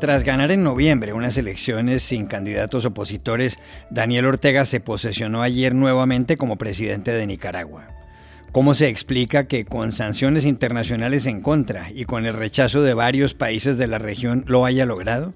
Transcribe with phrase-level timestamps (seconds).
[0.00, 3.58] Tras ganar en noviembre unas elecciones sin candidatos opositores,
[3.90, 7.88] Daniel Ortega se posesionó ayer nuevamente como presidente de Nicaragua.
[8.50, 13.34] ¿Cómo se explica que con sanciones internacionales en contra y con el rechazo de varios
[13.34, 15.34] países de la región lo haya logrado?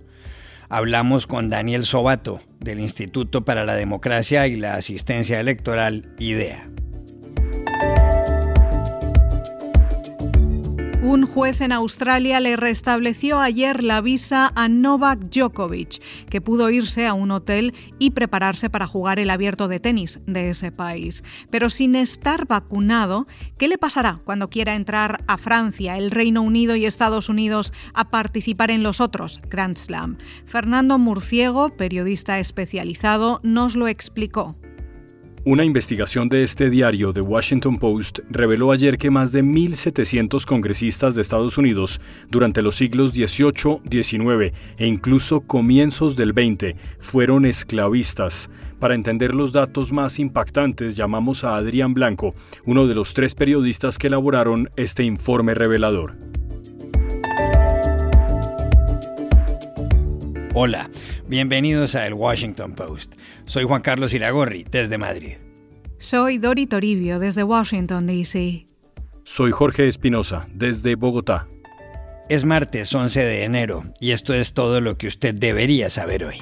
[0.70, 6.70] Hablamos con Daniel Sobato, del Instituto para la Democracia y la Asistencia Electoral, IDEA.
[11.04, 17.06] Un juez en Australia le restableció ayer la visa a Novak Djokovic, que pudo irse
[17.06, 21.22] a un hotel y prepararse para jugar el abierto de tenis de ese país.
[21.50, 23.26] Pero sin estar vacunado,
[23.58, 28.08] ¿qué le pasará cuando quiera entrar a Francia, el Reino Unido y Estados Unidos a
[28.08, 30.16] participar en los otros Grand Slam?
[30.46, 34.56] Fernando Murciego, periodista especializado, nos lo explicó.
[35.46, 41.14] Una investigación de este diario, The Washington Post, reveló ayer que más de 1.700 congresistas
[41.14, 48.48] de Estados Unidos durante los siglos XVIII, XIX e incluso comienzos del XX fueron esclavistas.
[48.80, 53.98] Para entender los datos más impactantes, llamamos a Adrián Blanco, uno de los tres periodistas
[53.98, 56.33] que elaboraron este informe revelador.
[60.56, 60.88] Hola,
[61.26, 63.14] bienvenidos a El Washington Post.
[63.44, 65.32] Soy Juan Carlos Iragorri, desde Madrid.
[65.98, 68.64] Soy Dori Toribio, desde Washington, D.C.
[69.24, 71.48] Soy Jorge Espinosa, desde Bogotá.
[72.28, 76.36] Es martes 11 de enero y esto es todo lo que usted debería saber hoy.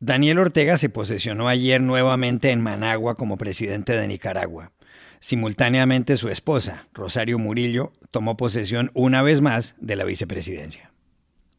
[0.00, 4.72] Daniel Ortega se posesionó ayer nuevamente en Managua como presidente de Nicaragua.
[5.22, 10.90] Simultáneamente su esposa, Rosario Murillo, tomó posesión una vez más de la vicepresidencia.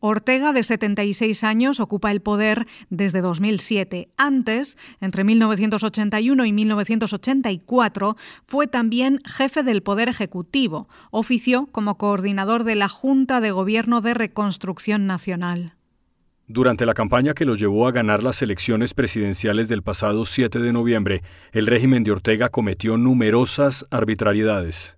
[0.02, 4.10] Ortega, de 76 años, ocupa el poder desde 2007.
[4.18, 10.90] Antes, entre 1981 y 1984, fue también jefe del Poder Ejecutivo.
[11.10, 15.78] Ofició como coordinador de la Junta de Gobierno de Reconstrucción Nacional.
[16.48, 20.74] Durante la campaña que lo llevó a ganar las elecciones presidenciales del pasado 7 de
[20.74, 21.24] noviembre,
[21.54, 24.98] el régimen de Ortega cometió numerosas arbitrariedades.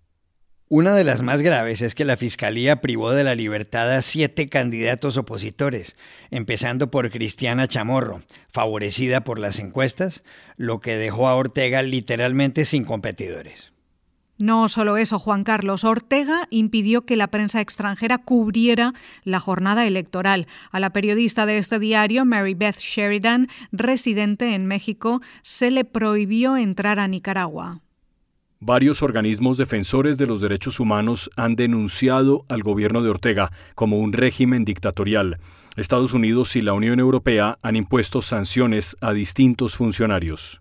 [0.67, 4.49] Una de las más graves es que la Fiscalía privó de la libertad a siete
[4.49, 5.95] candidatos opositores,
[6.31, 10.23] empezando por Cristiana Chamorro, favorecida por las encuestas,
[10.57, 13.74] lo que dejó a Ortega literalmente sin competidores.
[14.37, 20.47] No solo eso, Juan Carlos Ortega impidió que la prensa extranjera cubriera la jornada electoral.
[20.71, 26.57] A la periodista de este diario, Mary Beth Sheridan, residente en México, se le prohibió
[26.57, 27.79] entrar a Nicaragua.
[28.59, 34.11] Varios organismos defensores de los derechos humanos han denunciado al gobierno de Ortega como un
[34.11, 35.39] régimen dictatorial.
[35.77, 40.59] Estados Unidos y la Unión Europea han impuesto sanciones a distintos funcionarios.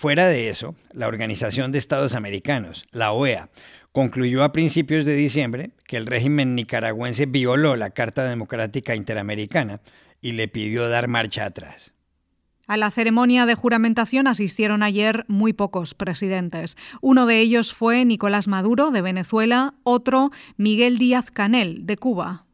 [0.00, 3.50] Fuera de eso, la Organización de Estados Americanos, la OEA,
[3.92, 9.82] concluyó a principios de diciembre que el régimen nicaragüense violó la Carta Democrática Interamericana
[10.22, 11.92] y le pidió dar marcha atrás.
[12.66, 16.78] A la ceremonia de juramentación asistieron ayer muy pocos presidentes.
[17.02, 22.46] Uno de ellos fue Nicolás Maduro, de Venezuela, otro Miguel Díaz Canel, de Cuba.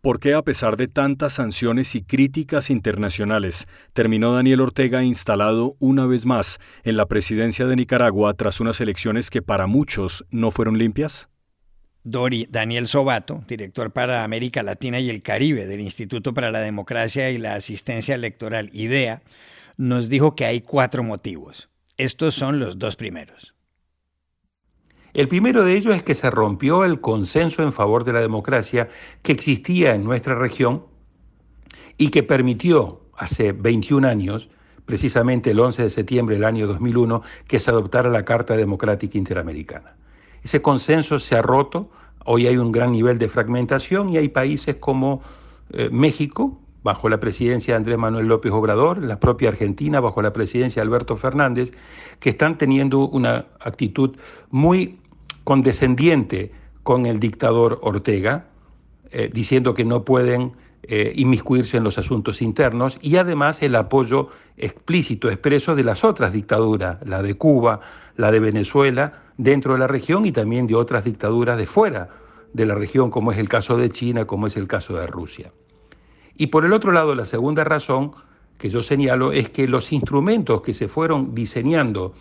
[0.00, 6.06] ¿Por qué a pesar de tantas sanciones y críticas internacionales, terminó Daniel Ortega instalado una
[6.06, 10.78] vez más en la presidencia de Nicaragua tras unas elecciones que para muchos no fueron
[10.78, 11.28] limpias?
[12.02, 17.30] Dori Daniel Sobato, director para América Latina y el Caribe del Instituto para la Democracia
[17.30, 19.20] y la Asistencia Electoral IDEA,
[19.76, 21.68] nos dijo que hay cuatro motivos.
[21.98, 23.54] Estos son los dos primeros.
[25.12, 28.88] El primero de ellos es que se rompió el consenso en favor de la democracia
[29.22, 30.84] que existía en nuestra región
[31.98, 34.48] y que permitió hace 21 años,
[34.86, 39.96] precisamente el 11 de septiembre del año 2001, que se adoptara la Carta Democrática Interamericana.
[40.42, 41.90] Ese consenso se ha roto,
[42.24, 45.22] hoy hay un gran nivel de fragmentación y hay países como
[45.72, 50.32] eh, México, bajo la presidencia de Andrés Manuel López Obrador, la propia Argentina bajo la
[50.32, 51.72] presidencia de Alberto Fernández,
[52.18, 54.16] que están teniendo una actitud
[54.50, 54.98] muy
[55.44, 58.46] condescendiente con el dictador Ortega,
[59.10, 64.28] eh, diciendo que no pueden eh, inmiscuirse en los asuntos internos y además el apoyo
[64.56, 67.80] explícito, expreso de las otras dictaduras, la de Cuba,
[68.16, 72.08] la de Venezuela, dentro de la región y también de otras dictaduras de fuera
[72.52, 75.52] de la región, como es el caso de China, como es el caso de Rusia.
[76.40, 78.12] Y por el otro lado, la segunda razón
[78.56, 82.14] que yo señalo es que los instrumentos que se fueron diseñando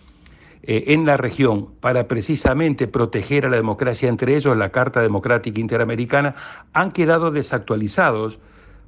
[0.62, 5.62] eh, en la región para precisamente proteger a la democracia, entre ellos la Carta Democrática
[5.62, 6.36] Interamericana,
[6.74, 8.39] han quedado desactualizados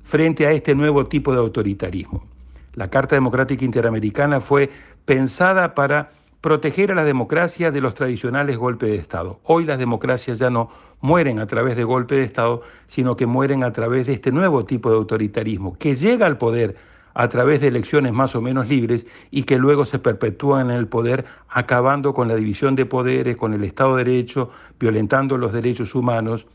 [0.03, 2.25] frente a este nuevo tipo de autoritarismo.
[2.73, 4.69] La Carta Democrática Interamericana fue
[5.05, 6.09] pensada para
[6.41, 9.39] proteger a la democracia de los tradicionales golpes de Estado.
[9.43, 13.63] Hoy las democracias ya no mueren a través de golpes de Estado, sino que mueren
[13.63, 16.75] a través de este nuevo tipo de autoritarismo, que llega al poder
[17.13, 20.87] a través de elecciones más o menos libres y que luego se perpetúan en el
[20.87, 24.49] poder acabando con la división de poderes, con el Estado de Derecho,
[24.79, 26.47] violentando los derechos humanos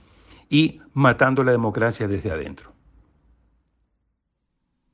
[0.49, 2.76] y matando la democracia desde adentro.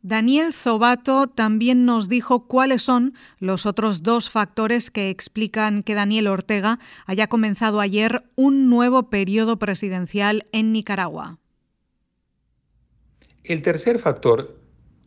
[0.03, 6.27] Daniel Zobato también nos dijo cuáles son los otros dos factores que explican que Daniel
[6.27, 11.39] Ortega haya comenzado ayer un nuevo periodo presidencial en Nicaragua.
[13.45, 14.59] El tercer factor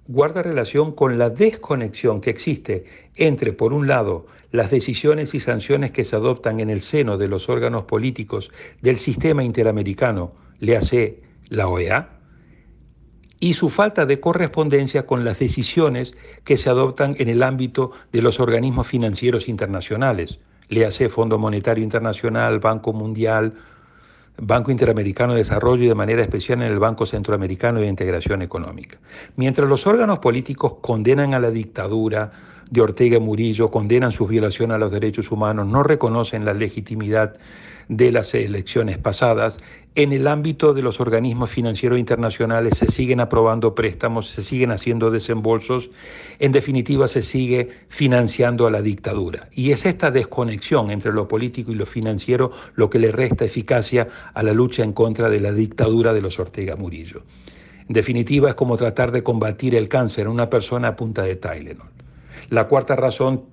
[0.07, 5.91] guarda relación con la desconexión que existe entre, por un lado, las decisiones y sanciones
[5.91, 8.49] que se adoptan en el seno de los órganos políticos
[8.81, 12.14] del sistema interamericano, le hace la OEA,
[13.39, 18.21] y su falta de correspondencia con las decisiones que se adoptan en el ámbito de
[18.21, 20.39] los organismos financieros internacionales,
[20.69, 23.53] le hace Fondo Monetario Internacional, Banco Mundial,
[24.37, 28.97] Banco Interamericano de Desarrollo y de manera especial en el Banco Centroamericano de Integración Económica.
[29.35, 32.31] Mientras los órganos políticos condenan a la dictadura
[32.69, 37.35] de Ortega Murillo, condenan sus violaciones a los derechos humanos, no reconocen la legitimidad
[37.87, 39.59] de las elecciones pasadas,
[39.95, 45.09] en el ámbito de los organismos financieros internacionales se siguen aprobando préstamos, se siguen haciendo
[45.09, 45.89] desembolsos,
[46.39, 49.47] en definitiva se sigue financiando a la dictadura.
[49.53, 54.09] Y es esta desconexión entre lo político y lo financiero lo que le resta eficacia
[54.33, 57.23] a la lucha en contra de la dictadura de los Ortega Murillo.
[57.87, 61.37] En definitiva es como tratar de combatir el cáncer en una persona a punta de
[61.37, 61.87] Tylenol.
[62.49, 63.45] La cuarta razón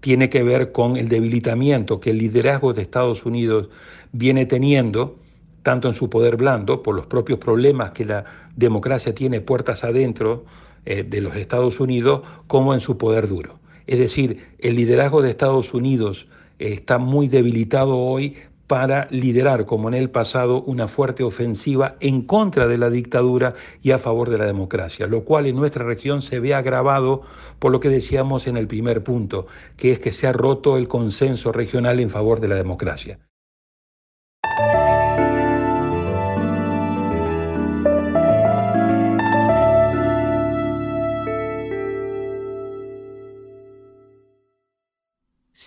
[0.00, 3.68] tiene que ver con el debilitamiento que el liderazgo de Estados Unidos
[4.10, 5.22] viene teniendo
[5.62, 8.24] tanto en su poder blando, por los propios problemas que la
[8.56, 10.44] democracia tiene puertas adentro
[10.84, 13.58] eh, de los Estados Unidos, como en su poder duro.
[13.86, 16.26] Es decir, el liderazgo de Estados Unidos
[16.58, 18.36] eh, está muy debilitado hoy
[18.66, 23.90] para liderar, como en el pasado, una fuerte ofensiva en contra de la dictadura y
[23.90, 27.20] a favor de la democracia, lo cual en nuestra región se ve agravado
[27.58, 30.88] por lo que decíamos en el primer punto, que es que se ha roto el
[30.88, 33.18] consenso regional en favor de la democracia.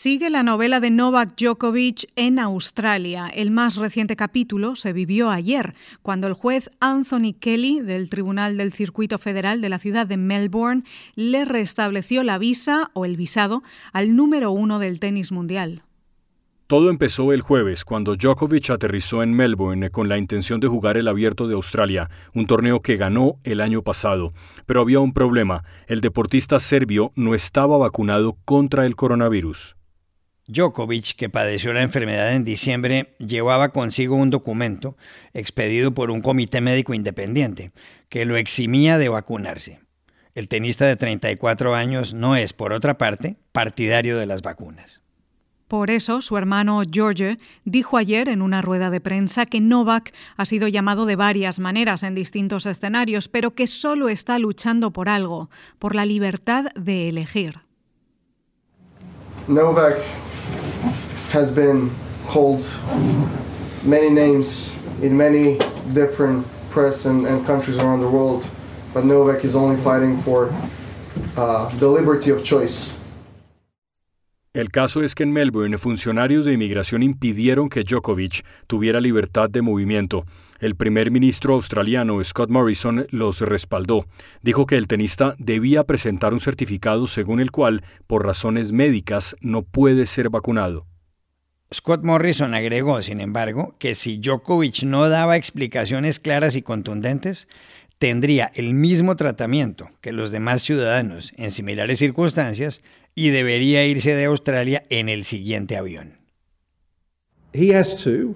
[0.06, 3.28] Sigue la novela de Novak Djokovic en Australia.
[3.28, 5.74] El más reciente capítulo se vivió ayer,
[6.04, 10.84] cuando el juez Anthony Kelly del Tribunal del Circuito Federal de la ciudad de Melbourne
[11.16, 13.64] le restableció la visa o el visado
[13.94, 15.82] al número uno del tenis mundial.
[16.68, 21.08] Todo empezó el jueves cuando Djokovic aterrizó en Melbourne con la intención de jugar el
[21.08, 24.34] Abierto de Australia, un torneo que ganó el año pasado.
[24.68, 29.76] Pero había un problema, el deportista serbio no estaba vacunado contra el coronavirus.
[30.48, 34.96] Djokovic, que padeció la enfermedad en diciembre, llevaba consigo un documento
[35.34, 37.72] expedido por un comité médico independiente
[38.10, 39.80] que lo eximía de vacunarse.
[40.36, 45.02] El tenista de 34 años no es, por otra parte, partidario de las vacunas.
[45.68, 50.46] Por eso, su hermano George dijo ayer en una rueda de prensa que Novak ha
[50.46, 55.50] sido llamado de varias maneras en distintos escenarios, pero que solo está luchando por algo,
[55.80, 57.65] por la libertad de elegir.
[59.48, 60.02] Novak
[61.32, 61.92] has been
[62.28, 62.64] called
[63.84, 65.60] many names in many
[65.94, 68.44] different press and, and countries around the world,
[68.92, 70.52] but Novak is only fighting for
[71.38, 72.96] uh, the liberty of choice.
[74.56, 79.62] El caso es que en Melbourne funcionarios de inmigración impidieron que Djokovic tuviera libertad de
[79.62, 80.26] movimiento.
[80.60, 84.06] El primer ministro australiano Scott Morrison los respaldó.
[84.42, 89.64] Dijo que el tenista debía presentar un certificado según el cual, por razones médicas, no
[89.64, 90.88] puede ser vacunado.
[91.74, 97.48] Scott Morrison agregó, sin embargo, que si Djokovic no daba explicaciones claras y contundentes,
[97.98, 102.82] tendría el mismo tratamiento que los demás ciudadanos en similares circunstancias
[103.14, 106.20] y debería irse de Australia en el siguiente avión.
[107.54, 108.36] He has to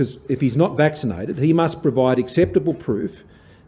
[0.00, 3.22] because if he's not vaccinated, he must provide acceptable proof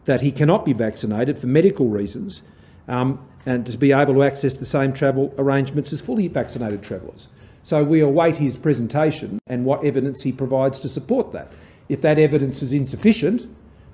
[0.05, 2.41] that he cannot be vaccinated for medical reasons
[2.87, 7.27] um, and to be able to access the same travel arrangements as fully vaccinated travellers.
[7.61, 11.51] So we await his presentation and what evidence he provides to support that.
[11.87, 13.45] If that evidence is insufficient,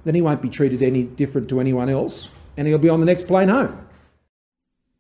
[0.05, 3.05] then he won't be treated any different to anyone else and he'll be on the
[3.05, 3.85] next plane home.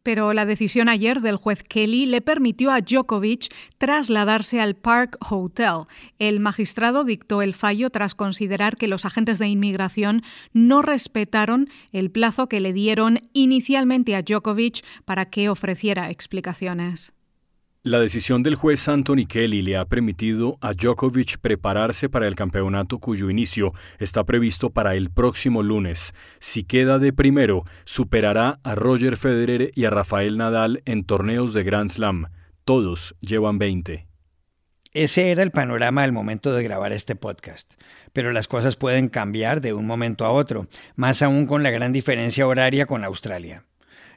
[0.03, 5.85] Pero la decisión ayer del juez Kelly le permitió a Djokovic trasladarse al Park Hotel.
[6.19, 12.11] El magistrado dictó el fallo tras considerar que los agentes de inmigración no respetaron el
[12.11, 17.13] plazo que le dieron inicialmente a Djokovic para que ofreciera explicaciones.
[17.83, 22.99] La decisión del juez Anthony Kelly le ha permitido a Djokovic prepararse para el campeonato
[22.99, 26.13] cuyo inicio está previsto para el próximo lunes.
[26.39, 31.63] Si queda de primero, superará a Roger Federer y a Rafael Nadal en torneos de
[31.63, 32.25] Grand Slam.
[32.65, 34.09] Todos llevan 20.
[34.91, 37.75] Ese era el panorama al momento de grabar este podcast,
[38.11, 40.67] pero las cosas pueden cambiar de un momento a otro,
[40.97, 43.63] más aún con la gran diferencia horaria con Australia.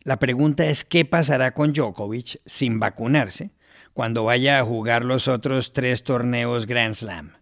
[0.05, 3.53] La pregunta es qué pasará con Djokovic sin vacunarse
[3.93, 7.33] cuando vaya a jugar los otros tres torneos Grand Slam.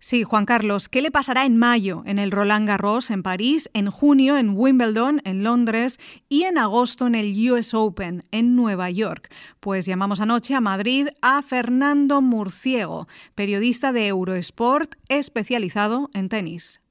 [0.00, 3.90] Sí, Juan Carlos, ¿qué le pasará en mayo en el Roland Garros en París, en
[3.90, 9.32] junio en Wimbledon en Londres y en agosto en el US Open en Nueva York?
[9.60, 16.82] Pues llamamos anoche a Madrid a Fernando Murciego, periodista de Eurosport especializado en tenis.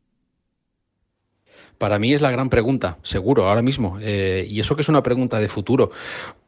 [1.84, 3.98] Para mí es la gran pregunta, seguro, ahora mismo.
[4.00, 5.92] Eh, y eso que es una pregunta de futuro,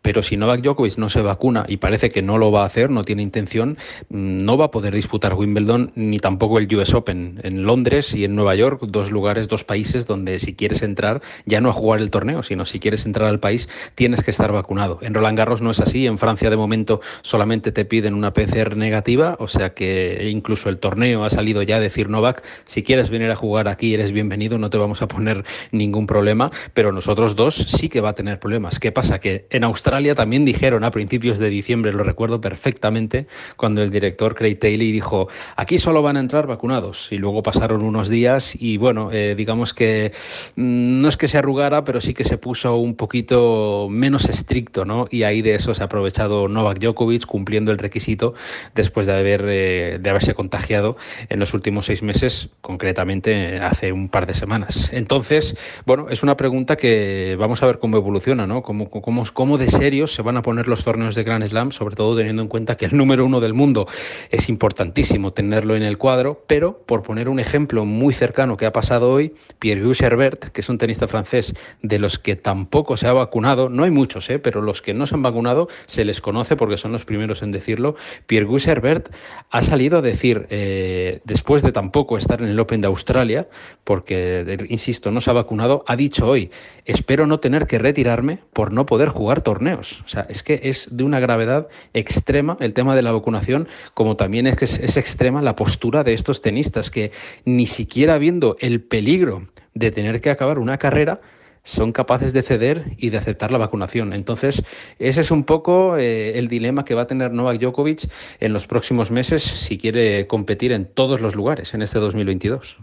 [0.06, 2.92] pero si Novak Djokovic no se vacuna y parece que no lo va a hacer,
[2.92, 7.40] no tiene intención, mm, no va a poder disputar Wimbledon ni tampoco el US Open
[7.42, 11.60] en Londres y en Nueva York, dos lugares, dos países donde si quieres entrar ya
[11.60, 15.00] no a jugar el torneo, sino si quieres entrar al país tienes que estar vacunado.
[15.02, 18.78] En Roland Garros no es así, en Francia de momento solamente te piden una PCR
[18.78, 23.10] negativa, o sea que incluso el torneo ha salido ya a decir Novak, si quieres
[23.10, 27.36] venir a jugar aquí eres bienvenido, no te vamos a poner ningún problema, pero nosotros
[27.36, 28.80] dos sí que va a tener problemas.
[28.80, 29.20] ¿Qué pasa?
[29.20, 34.36] Que en Australia también dijeron a principios de diciembre, lo recuerdo perfectamente, cuando el director
[34.36, 37.12] Craig Taylor dijo, aquí solo van a entrar vacunados.
[37.12, 40.12] Y luego pasaron unos días y bueno, eh, digamos que
[40.56, 44.84] mm, no es que se arrugara, pero sí que se puso un poquito menos estricto,
[44.84, 45.08] ¿no?
[45.10, 48.34] Y ahí de eso se ha aprovechado Novak Djokovic cumpliendo el requisito
[48.74, 50.98] después de, haber, eh, de haberse contagiado
[51.30, 54.90] en los últimos seis meses, concretamente hace un par de semanas.
[54.92, 58.62] Entonces, bueno, es una pregunta que vamos a ver cómo evoluciona, ¿no?
[58.62, 62.42] Cómo, cómo, cómo se van a poner los torneos de Grand Slam, sobre todo teniendo
[62.42, 63.88] en cuenta que el número uno del mundo
[64.32, 68.74] es importantísimo tenerlo en el cuadro, pero por poner un ejemplo muy cercano que ha
[68.74, 73.14] pasado hoy, Pierre-Louis Herbert, que es un tenista francés de los que tampoco se ha
[73.14, 74.40] vacunado, no hay muchos, ¿eh?
[74.40, 77.52] pero los que no se han vacunado se les conoce porque son los primeros en
[77.52, 79.14] decirlo, Pierre-Louis Herbert
[79.52, 83.48] ha salido a decir, eh, después de tampoco estar en el Open de Australia,
[83.84, 86.50] porque, insisto, no se ha vacunado, ha dicho hoy,
[86.86, 90.90] espero no tener que retirarme por no poder jugar torneos o sea, es que es
[90.92, 95.42] de una gravedad extrema el tema de la vacunación, como también es que es, extrema
[95.42, 97.12] la postura de estos tenistas que
[97.44, 101.22] ni siquiera viendo el peligro de tener que acabar una carrera,
[101.64, 104.14] son capaces de ceder y de aceptar la vacunación.
[104.14, 104.64] Entonces,
[105.00, 108.08] ese es un poco eh, el dilema que va a tener Novak Djokovic
[108.40, 112.78] en los próximos meses si quiere competir en todos los lugares en este 2022.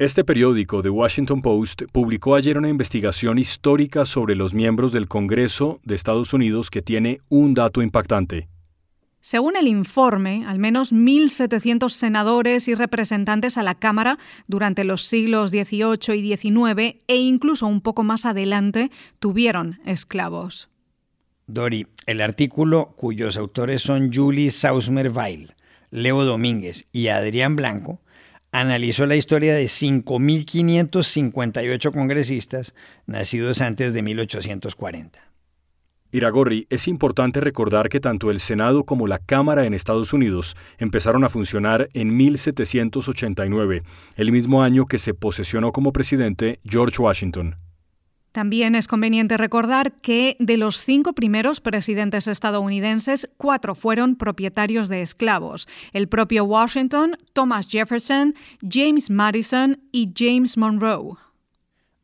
[0.00, 5.80] Este periódico, The Washington Post, publicó ayer una investigación histórica sobre los miembros del Congreso
[5.82, 8.48] de Estados Unidos que tiene un dato impactante.
[9.20, 15.50] Según el informe, al menos 1.700 senadores y representantes a la Cámara durante los siglos
[15.50, 20.68] XVIII y XIX e incluso un poco más adelante tuvieron esclavos.
[21.48, 25.56] Dori, el artículo cuyos autores son Julie Sausmer-Weil,
[25.90, 28.00] Leo Domínguez y Adrián Blanco
[28.52, 32.74] analizó la historia de 5.558 congresistas
[33.06, 35.28] nacidos antes de 1840.
[36.10, 41.22] Iragorri, es importante recordar que tanto el Senado como la Cámara en Estados Unidos empezaron
[41.22, 43.82] a funcionar en 1789,
[44.16, 47.56] el mismo año que se posesionó como presidente George Washington.
[48.32, 55.02] También es conveniente recordar que de los cinco primeros presidentes estadounidenses, cuatro fueron propietarios de
[55.02, 55.66] esclavos.
[55.92, 61.16] El propio Washington, Thomas Jefferson, James Madison y James Monroe.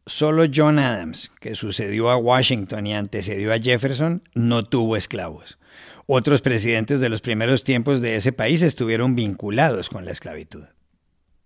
[0.07, 5.59] Solo John Adams, que sucedió a Washington y antecedió a Jefferson, no tuvo esclavos.
[6.07, 10.65] Otros presidentes de los primeros tiempos de ese país estuvieron vinculados con la esclavitud.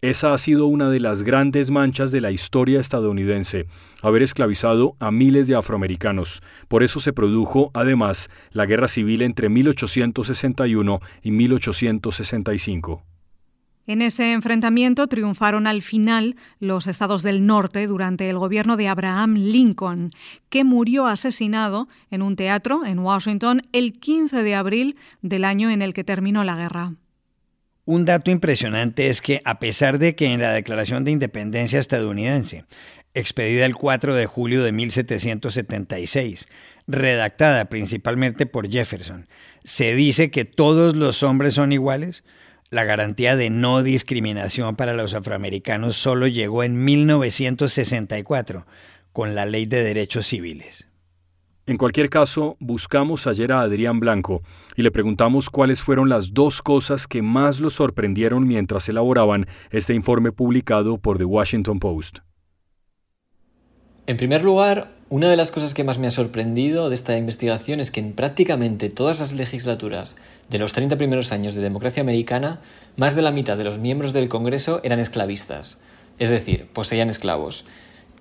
[0.00, 3.66] Esa ha sido una de las grandes manchas de la historia estadounidense,
[4.00, 6.40] haber esclavizado a miles de afroamericanos.
[6.68, 13.02] Por eso se produjo, además, la guerra civil entre 1861 y 1865.
[13.88, 19.34] En ese enfrentamiento triunfaron al final los estados del norte durante el gobierno de Abraham
[19.34, 20.12] Lincoln,
[20.48, 25.82] que murió asesinado en un teatro en Washington el 15 de abril del año en
[25.82, 26.92] el que terminó la guerra.
[27.88, 32.66] Un dato impresionante es que, a pesar de que en la Declaración de Independencia estadounidense,
[33.14, 36.48] expedida el 4 de julio de 1776,
[36.86, 39.26] redactada principalmente por Jefferson,
[39.64, 42.24] se dice que todos los hombres son iguales,
[42.68, 48.66] la garantía de no discriminación para los afroamericanos solo llegó en 1964
[49.14, 50.87] con la Ley de Derechos Civiles.
[51.68, 54.42] En cualquier caso, buscamos ayer a Adrián Blanco
[54.74, 59.92] y le preguntamos cuáles fueron las dos cosas que más lo sorprendieron mientras elaboraban este
[59.92, 62.20] informe publicado por The Washington Post.
[64.06, 67.80] En primer lugar, una de las cosas que más me ha sorprendido de esta investigación
[67.80, 70.16] es que en prácticamente todas las legislaturas
[70.48, 72.62] de los 30 primeros años de democracia americana,
[72.96, 75.82] más de la mitad de los miembros del Congreso eran esclavistas,
[76.18, 77.66] es decir, poseían esclavos.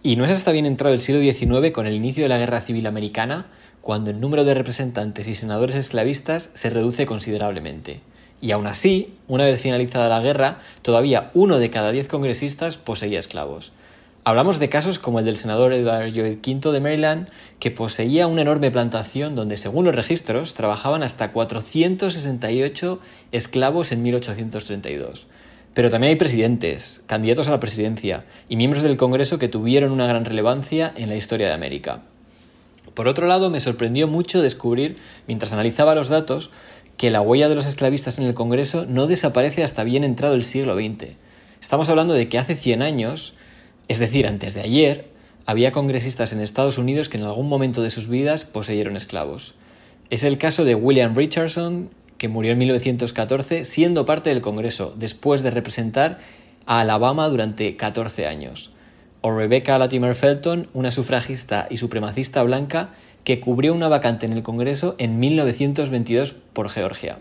[0.04, 2.62] Y no es hasta bien entrado el siglo XIX, con el inicio de la Guerra
[2.62, 3.48] Civil Americana,
[3.82, 8.02] cuando el número de representantes y senadores esclavistas se reduce considerablemente.
[8.40, 13.18] Y aún así, una vez finalizada la guerra, todavía uno de cada diez congresistas poseía
[13.18, 13.72] esclavos.
[14.24, 18.42] Hablamos de casos como el del senador Edward Lloyd V de Maryland, que poseía una
[18.42, 23.00] enorme plantación donde, según los registros, trabajaban hasta 468
[23.32, 25.28] esclavos en 1832.
[25.78, 30.08] Pero también hay presidentes, candidatos a la presidencia y miembros del Congreso que tuvieron una
[30.08, 32.02] gran relevancia en la historia de América.
[32.96, 34.96] Por otro lado, me sorprendió mucho descubrir,
[35.28, 36.50] mientras analizaba los datos,
[36.98, 40.46] que la huella de los esclavistas en el Congreso no desaparece hasta bien entrado el
[40.46, 41.12] siglo XX.
[41.62, 43.36] Estamos hablando de que hace 100 años,
[43.88, 45.10] es decir, antes de ayer,
[45.46, 49.54] había congresistas en Estados Unidos que en algún momento de sus vidas poseyeron esclavos.
[50.10, 55.44] Es el caso de William Richardson, que murió en 1914 siendo parte del Congreso, después
[55.44, 56.20] de representar
[56.66, 58.72] a Alabama durante 14 años.
[59.22, 62.92] O Rebecca Latimer Felton, una sufragista y supremacista blanca
[63.24, 67.20] que cubrió una vacante en el Congreso en 1922 por Georgia.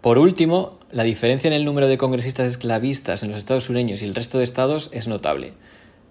[0.00, 4.06] Por último, la diferencia en el número de congresistas esclavistas en los Estados Unidos y
[4.06, 5.52] el resto de estados es notable.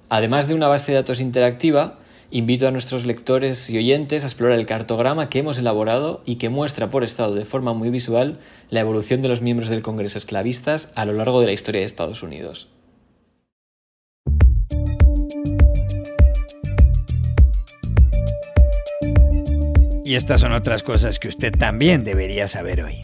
[0.09, 1.99] Además de una base de datos interactiva,
[2.31, 6.49] Invito a nuestros lectores y oyentes a explorar el cartograma que hemos elaborado y que
[6.49, 8.37] muestra por estado de forma muy visual
[8.69, 11.87] la evolución de los miembros del Congreso esclavistas a lo largo de la historia de
[11.87, 12.69] Estados Unidos.
[20.05, 23.01] Y estas son otras cosas que usted también debería saber hoy.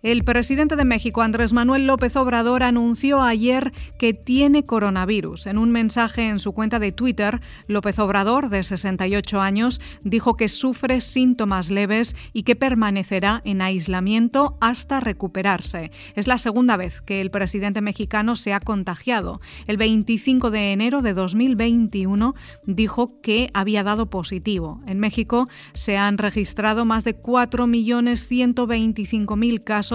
[0.00, 5.46] El presidente de México, Andrés Manuel López Obrador, anunció ayer que tiene coronavirus.
[5.46, 10.48] En un mensaje en su cuenta de Twitter, López Obrador, de 68 años, dijo que
[10.48, 15.90] sufre síntomas leves y que permanecerá en aislamiento hasta recuperarse.
[16.14, 19.40] Es la segunda vez que el presidente mexicano se ha contagiado.
[19.66, 24.80] El 25 de enero de 2021 dijo que había dado positivo.
[24.86, 29.87] En México se han registrado más de 4.125.000 casos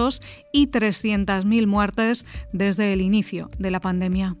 [0.52, 4.36] y 300.000 muertes desde el inicio de la pandemia.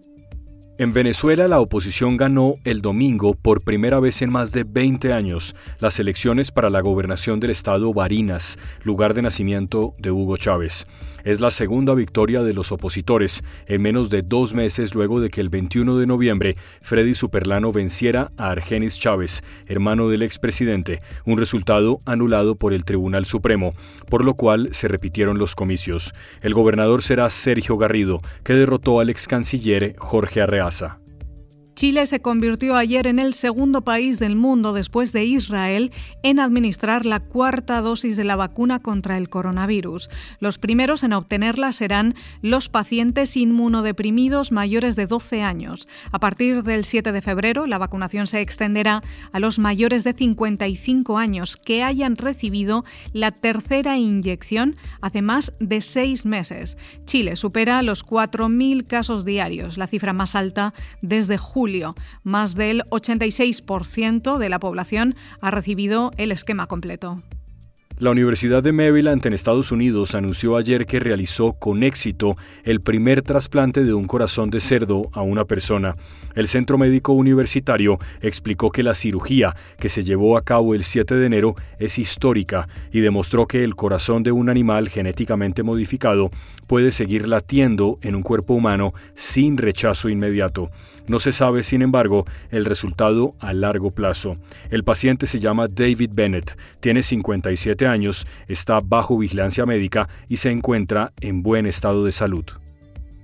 [0.76, 5.54] En Venezuela la oposición ganó el domingo por primera vez en más de 20 años
[5.78, 10.88] las elecciones para la gobernación del estado Barinas, lugar de nacimiento de Hugo Chávez.
[11.24, 15.40] Es la segunda victoria de los opositores en menos de dos meses luego de que
[15.40, 21.98] el 21 de noviembre Freddy Superlano venciera a Argenis Chávez, hermano del expresidente, un resultado
[22.04, 23.72] anulado por el Tribunal Supremo,
[24.10, 26.12] por lo cual se repitieron los comicios.
[26.42, 31.03] El gobernador será Sergio Garrido, que derrotó al ex canciller Jorge Vyasa.
[31.74, 35.90] Chile se convirtió ayer en el segundo país del mundo después de Israel
[36.22, 40.08] en administrar la cuarta dosis de la vacuna contra el coronavirus.
[40.38, 45.88] Los primeros en obtenerla serán los pacientes inmunodeprimidos mayores de 12 años.
[46.12, 51.18] A partir del 7 de febrero, la vacunación se extenderá a los mayores de 55
[51.18, 56.78] años que hayan recibido la tercera inyección hace más de seis meses.
[57.04, 61.36] Chile supera los 4.000 casos diarios, la cifra más alta desde
[62.22, 67.22] más del 86% de la población ha recibido el esquema completo.
[67.96, 73.22] La Universidad de Maryland en Estados Unidos anunció ayer que realizó con éxito el primer
[73.22, 75.92] trasplante de un corazón de cerdo a una persona.
[76.34, 81.14] El Centro Médico Universitario explicó que la cirugía que se llevó a cabo el 7
[81.14, 86.30] de enero es histórica y demostró que el corazón de un animal genéticamente modificado
[86.66, 90.68] puede seguir latiendo en un cuerpo humano sin rechazo inmediato.
[91.06, 94.34] No se sabe, sin embargo, el resultado a largo plazo.
[94.70, 100.50] El paciente se llama David Bennett, tiene 57 años, está bajo vigilancia médica y se
[100.50, 102.44] encuentra en buen estado de salud.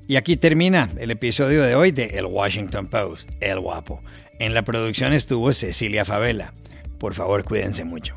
[0.07, 4.03] Y aquí termina el episodio de hoy de El Washington Post, El Guapo.
[4.39, 6.53] En la producción estuvo Cecilia Favela.
[6.99, 8.17] Por favor, cuídense mucho.